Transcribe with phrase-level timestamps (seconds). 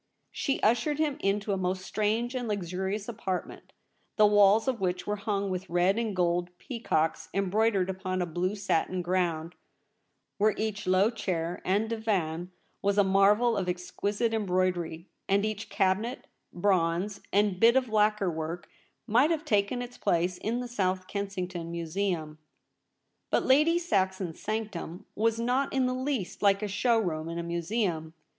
[0.31, 3.71] She ushered him into a most strange and luxurious apartment,
[4.15, 8.55] the walls of which were hung with red and gold peacocks embroidered upon a blue
[8.55, 9.53] satin ground,
[10.39, 12.49] where each low chair and divan
[12.81, 18.31] was a marvel of exquisite embroi dery; and each cabinet, bronze and bit of lacquer
[18.31, 18.67] work
[19.05, 22.39] might have taken its place in the South Kensington Museum.
[23.29, 27.43] But Lady Saxon's sanctum was not in the least like a show room in a
[27.43, 28.15] museum.